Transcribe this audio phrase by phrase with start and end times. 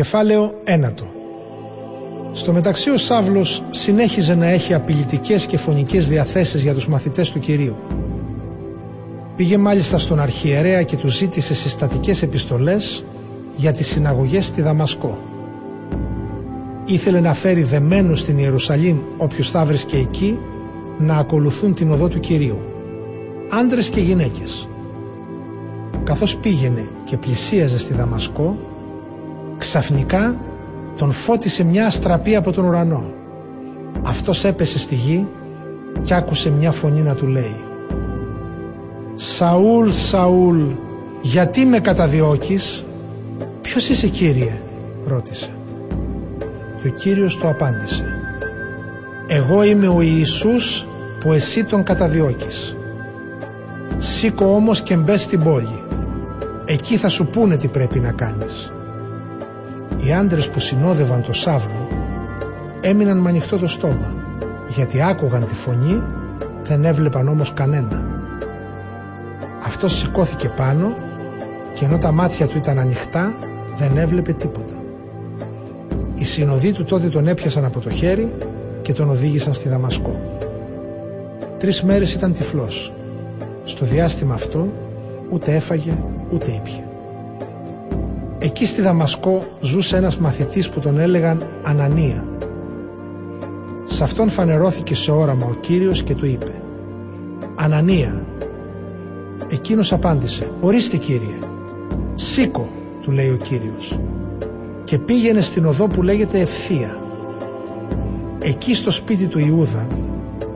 [0.00, 0.92] Κεφάλαιο 1.
[2.32, 7.38] Στο μεταξύ ο Σάβλος συνέχιζε να έχει απειλητικές και φωνικές διαθέσεις για τους μαθητές του
[7.38, 7.76] Κυρίου.
[9.36, 13.04] Πήγε μάλιστα στον αρχιερέα και του ζήτησε συστατικές επιστολές
[13.56, 15.18] για τις συναγωγές στη Δαμασκό.
[16.84, 20.38] Ήθελε να φέρει δεμένους στην Ιερουσαλήμ όποιους θα βρίσκε εκεί
[20.98, 22.58] να ακολουθούν την οδό του Κυρίου.
[23.50, 24.68] Άντρες και γυναίκες.
[26.04, 28.58] Καθώς πήγαινε και πλησίαζε στη Δαμασκό,
[29.60, 30.40] ξαφνικά
[30.96, 33.12] τον φώτισε μια αστραπή από τον ουρανό.
[34.02, 35.26] Αυτός έπεσε στη γη
[36.02, 37.64] και άκουσε μια φωνή να του λέει
[39.14, 40.60] «Σαούλ, Σαούλ,
[41.22, 42.84] γιατί με καταδιώκεις»
[43.60, 44.60] «Ποιος είσαι Κύριε»
[45.06, 45.48] ρώτησε.
[46.82, 48.04] Και ο Κύριος του απάντησε
[49.26, 50.86] «Εγώ είμαι ο Ιησούς
[51.20, 52.76] που εσύ τον καταδιώκεις.
[53.96, 55.84] Σήκω όμως και μπες στην πόλη.
[56.64, 58.72] Εκεί θα σου πούνε τι πρέπει να κάνεις».
[60.04, 61.88] Οι άντρες που συνόδευαν το Σάβλο
[62.80, 64.14] έμειναν με ανοιχτό το στόμα
[64.68, 66.02] γιατί άκουγαν τη φωνή
[66.62, 68.04] δεν έβλεπαν όμως κανένα.
[69.64, 70.96] Αυτός σηκώθηκε πάνω
[71.74, 73.34] και ενώ τα μάτια του ήταν ανοιχτά
[73.76, 74.74] δεν έβλεπε τίποτα.
[76.14, 78.32] Οι συνοδοί του τότε τον έπιασαν από το χέρι
[78.82, 80.20] και τον οδήγησαν στη Δαμασκό.
[81.58, 82.92] Τρεις μέρες ήταν τυφλός.
[83.64, 84.68] Στο διάστημα αυτό
[85.30, 85.98] ούτε έφαγε
[86.32, 86.89] ούτε ήπια.
[88.42, 92.24] Εκεί στη Δαμασκό ζούσε ένας μαθητής που τον έλεγαν Ανανία.
[93.84, 96.52] Σε αυτόν φανερώθηκε σε όραμα ο Κύριος και του είπε
[97.54, 98.24] «Ανανία».
[99.48, 101.38] Εκείνος απάντησε «Ορίστε Κύριε».
[102.14, 102.68] «Σήκω»,
[103.02, 103.98] του λέει ο Κύριος
[104.84, 107.00] και πήγαινε στην οδό που λέγεται Ευθεία.
[108.38, 109.86] Εκεί στο σπίτι του Ιούδα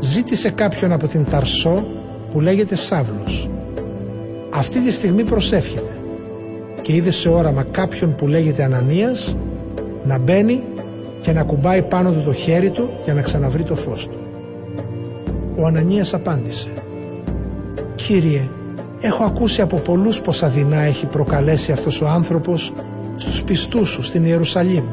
[0.00, 1.86] ζήτησε κάποιον από την Ταρσό
[2.30, 3.50] που λέγεται Σάβλος.
[4.50, 5.95] Αυτή τη στιγμή προσεύχεται
[6.86, 9.36] και είδε σε όραμα κάποιον που λέγεται Ανανίας
[10.04, 10.62] να μπαίνει
[11.20, 14.18] και να κουμπάει πάνω του το χέρι του για να ξαναβρει το φως του.
[15.56, 16.68] Ο Ανανίας απάντησε
[17.94, 18.48] «Κύριε,
[19.00, 22.72] έχω ακούσει από πολλούς πως αδυνά έχει προκαλέσει αυτός ο άνθρωπος
[23.16, 24.84] στους πιστούς σου στην Ιερουσαλήμ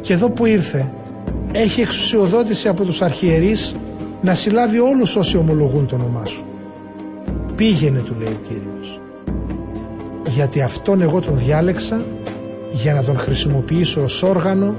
[0.00, 0.92] και εδώ που ήρθε
[1.52, 3.76] έχει εξουσιοδότηση από τους αρχιερείς
[4.22, 6.46] να συλλάβει όλους όσοι ομολογούν το όνομά σου.
[7.56, 9.00] Πήγαινε του λέει ο Κύριος
[10.38, 12.04] γιατί αυτόν εγώ τον διάλεξα
[12.70, 14.74] για να τον χρησιμοποιήσω ως όργανο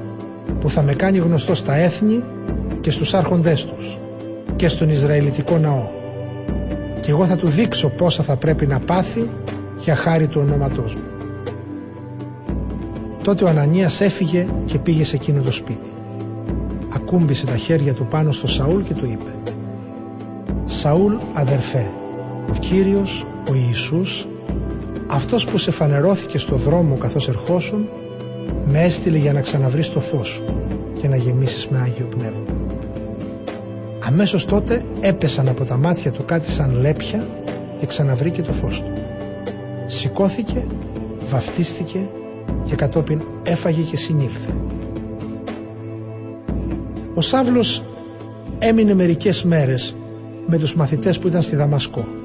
[0.59, 2.23] που θα με κάνει γνωστό στα έθνη
[2.81, 3.97] και στους άρχοντές τους
[4.55, 5.87] και στον Ισραηλιτικό ναό
[7.01, 9.29] και εγώ θα του δείξω πόσα θα πρέπει να πάθει
[9.79, 11.03] για χάρη του ονόματός μου.
[13.23, 15.91] Τότε ο Ανανίας έφυγε και πήγε σε εκείνο το σπίτι.
[16.95, 19.31] Ακούμπησε τα χέρια του πάνω στο Σαούλ και του είπε
[20.65, 21.91] «Σαούλ αδερφέ,
[22.49, 24.27] ο Κύριος, ο Ιησούς
[25.11, 27.89] αυτός που σε φανερώθηκε στο δρόμο καθώς ερχόσουν
[28.65, 30.43] με έστειλε για να ξαναβρεις το φως σου
[31.01, 32.43] και να γεμίσεις με Άγιο Πνεύμα.
[33.99, 37.27] Αμέσως τότε έπεσαν από τα μάτια του κάτι σαν λέπια
[37.79, 38.91] και ξαναβρήκε το φως του.
[39.85, 40.65] Σηκώθηκε,
[41.27, 42.09] βαφτίστηκε
[42.65, 44.53] και κατόπιν έφαγε και συνήλθε.
[47.13, 47.83] Ο Σάβλος
[48.59, 49.95] έμεινε μερικές μέρες
[50.47, 52.18] με τους μαθητές που ήταν στη Δαμασκό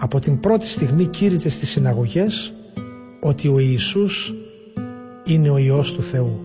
[0.00, 2.54] από την πρώτη στιγμή κήρυτε στις συναγωγές
[3.20, 4.34] ότι ο Ιησούς
[5.24, 6.40] είναι ο Υιός του Θεού.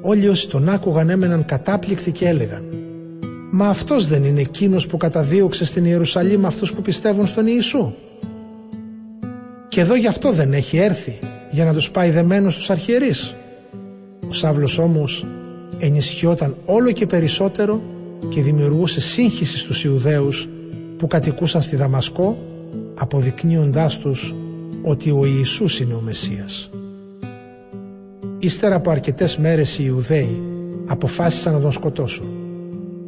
[0.00, 2.64] Όλοι όσοι τον άκουγαν έμεναν κατάπληκτοι και έλεγαν
[3.50, 7.94] «Μα αυτός δεν είναι εκείνος που καταδίωξε στην Ιερουσαλήμ αυτούς που πιστεύουν στον Ιησού»
[9.68, 11.18] και εδώ γι' αυτό δεν έχει έρθει
[11.50, 13.34] για να τους πάει δεμένος στους αρχιερείς.
[14.28, 15.26] Ο Σάβλος όμως
[15.78, 17.82] ενισχυόταν όλο και περισσότερο
[18.28, 20.48] και δημιουργούσε σύγχυση στους Ιουδαίους
[20.98, 22.38] που κατοικούσαν στη Δαμασκό
[22.94, 24.34] αποδεικνύοντάς τους
[24.82, 26.70] ότι ο Ιησούς είναι ο Μεσσίας.
[28.38, 30.42] Ύστερα από αρκετές μέρες οι Ιουδαίοι
[30.86, 32.26] αποφάσισαν να τον σκοτώσουν.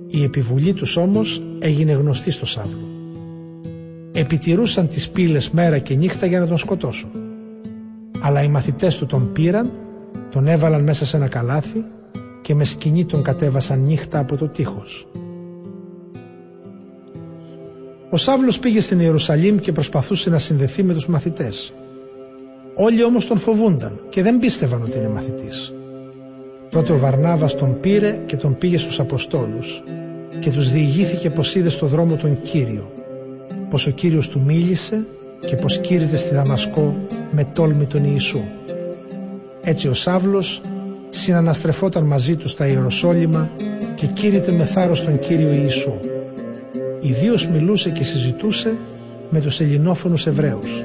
[0.06, 2.88] Η επιβουλή τους όμως έγινε γνωστή στο Σάβλο.
[4.12, 7.10] Επιτηρούσαν τις πύλες μέρα και νύχτα για να τον σκοτώσουν.
[8.20, 9.70] Αλλά οι μαθητές του τον πήραν,
[10.30, 11.84] τον έβαλαν μέσα σε ένα καλάθι
[12.42, 15.06] και με σκηνή τον κατέβασαν νύχτα από το τείχος.
[18.10, 21.74] Ο Σάβλος πήγε στην Ιερουσαλήμ και προσπαθούσε να συνδεθεί με τους μαθητές.
[22.74, 25.74] Όλοι όμως τον φοβούνταν και δεν πίστευαν ότι είναι μαθητής.
[26.70, 29.82] Τότε ο Βαρνάβας τον πήρε και τον πήγε στους Αποστόλους
[30.38, 32.92] και τους διηγήθηκε πως είδε στο δρόμο τον Κύριο,
[33.70, 35.06] πως ο Κύριος του μίλησε
[35.46, 38.40] και πως κήρυτε στη Δαμασκό με τόλμη τον Ιησού.
[39.62, 40.60] Έτσι ο Σάβλος
[41.08, 43.50] συναναστρεφόταν μαζί του στα Ιεροσόλυμα
[43.94, 45.98] και κήρυτε με θάρρος τον Κύριο Ιησού
[47.06, 48.74] ιδίως μιλούσε και συζητούσε
[49.30, 50.82] με τους ελληνόφωνους Εβραίους.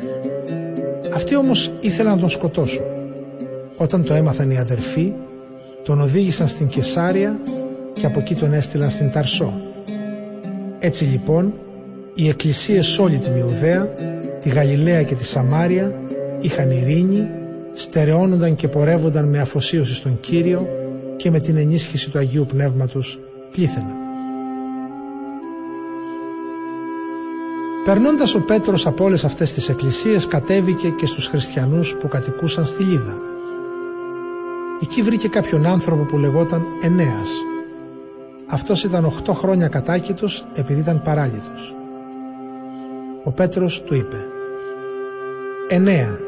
[1.13, 2.83] Αυτοί όμως ήθελαν να τον σκοτώσουν.
[3.77, 5.13] Όταν το έμαθαν οι αδερφοί,
[5.83, 7.39] τον οδήγησαν στην Κεσάρια
[7.93, 9.61] και από εκεί τον έστειλαν στην Ταρσό.
[10.79, 11.53] Έτσι λοιπόν,
[12.13, 13.93] οι εκκλησίες σε όλη την Ιουδαία,
[14.41, 16.01] τη Γαλιλαία και τη Σαμάρια
[16.41, 17.27] είχαν ειρήνη,
[17.73, 20.67] στερεώνονταν και πορεύονταν με αφοσίωση στον Κύριο
[21.17, 23.19] και με την ενίσχυση του Αγίου Πνεύματος
[23.51, 24.00] πλήθαιναν.
[27.83, 32.83] Περνώντας ο Πέτρος από όλες αυτές τις εκκλησίες, κατέβηκε και στους χριστιανούς που κατοικούσαν στη
[32.83, 33.17] Λίδα.
[34.81, 37.29] Εκεί βρήκε κάποιον άνθρωπο που λεγόταν Ενέας.
[38.47, 41.51] Αυτός ήταν 8 χρόνια κατάκητος επειδή ήταν παράλυτο.
[43.23, 44.25] Ο Πέτρος του είπε
[45.67, 46.19] «Ενέα,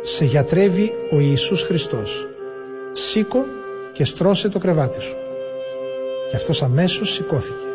[0.00, 2.28] σε γιατρεύει ο Ιησούς Χριστός.
[2.92, 3.44] Σήκω
[3.92, 5.16] και στρώσε το κρεβάτι σου».
[6.30, 7.67] Και αυτός αμέσως σηκώθηκε.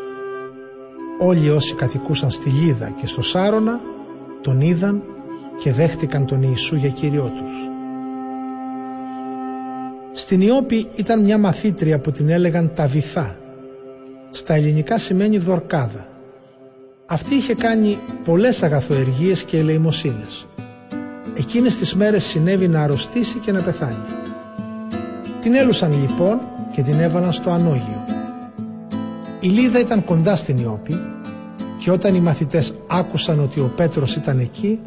[1.26, 3.80] Όλοι όσοι κατοικούσαν στη Λίδα και στο Σάρωνα
[4.42, 5.04] τον είδαν
[5.60, 7.52] και δέχτηκαν τον Ιησού για Κύριό τους.
[10.12, 13.38] Στην Ιώπη ήταν μια μαθήτρια που την έλεγαν Ταβιθά.
[14.30, 16.08] Στα ελληνικά σημαίνει δορκάδα.
[17.06, 20.48] Αυτή είχε κάνει πολλές αγαθοεργίες και ελεημοσύνες.
[21.38, 24.06] Εκείνες τις μέρες συνέβη να αρρωστήσει και να πεθάνει.
[25.40, 26.40] Την έλουσαν λοιπόν
[26.72, 28.06] και την έβαλαν στο ανώγιο.
[29.40, 31.13] Η Λίδα ήταν κοντά στην Ιώπη
[31.84, 34.80] και όταν οι μαθητές άκουσαν ότι ο Πέτρος ήταν εκεί,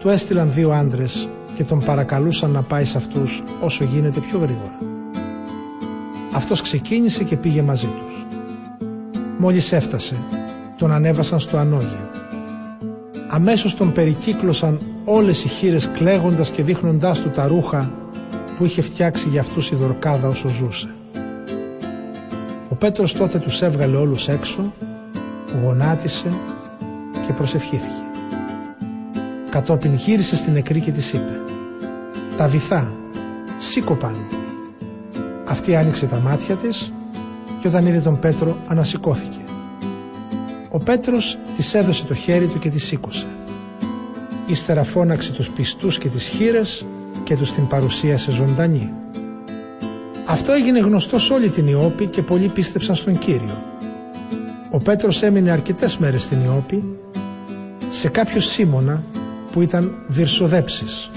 [0.00, 4.78] του έστειλαν δύο άντρες και τον παρακαλούσαν να πάει σε αυτούς όσο γίνεται πιο γρήγορα.
[6.32, 8.26] Αυτός ξεκίνησε και πήγε μαζί τους.
[9.38, 10.16] Μόλις έφτασε,
[10.78, 12.10] τον ανέβασαν στο ανώγιο.
[13.28, 17.90] Αμέσως τον περικύκλωσαν όλες οι χείρες κλαίγοντας και δείχνοντάς του τα ρούχα
[18.56, 20.94] που είχε φτιάξει για αυτούς η δορκάδα όσο ζούσε.
[22.68, 24.72] Ο Πέτρος τότε τους έβγαλε όλους έξω,
[25.62, 26.30] γονάτισε
[27.26, 28.04] και προσευχήθηκε.
[29.50, 31.40] Κατόπιν γύρισε στην νεκρή και της είπε
[32.36, 32.92] «Τα βυθά,
[33.58, 34.26] σήκω πάνω».
[35.44, 36.92] Αυτή άνοιξε τα μάτια της
[37.60, 39.40] και όταν είδε τον Πέτρο ανασηκώθηκε.
[40.70, 43.26] Ο Πέτρος της έδωσε το χέρι του και της σήκωσε.
[44.46, 46.86] Ύστερα φώναξε τους πιστούς και τις χείρες
[47.24, 48.92] και τους την παρουσίασε ζωντανή.
[50.26, 53.75] Αυτό έγινε γνωστό σε όλη την Ιώπη και πολλοί πίστεψαν στον Κύριο.
[54.70, 56.84] Ο Πέτρος έμεινε αρκετές μέρες στην Ιώπη
[57.90, 59.04] σε κάποιο Σίμωνα
[59.52, 61.10] που ήταν βυρσοδέψης